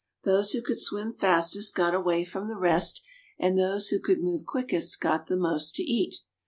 Those 0.23 0.49
who 0.53 0.63
could 0.63 0.79
swim 0.79 1.13
fastest 1.13 1.75
got 1.75 1.93
away 1.93 2.23
from 2.25 2.47
the 2.47 2.57
rest, 2.57 3.03
and 3.37 3.55
those 3.55 3.89
who 3.89 3.99
could 3.99 4.19
move 4.23 4.47
quickest 4.47 4.99
got 4.99 5.27
the 5.27 5.37
most 5.37 5.75
to 5.75 5.83
eat. 5.83 6.21